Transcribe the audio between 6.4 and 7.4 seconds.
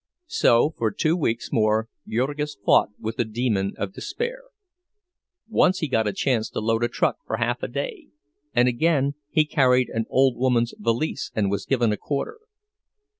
to load a truck for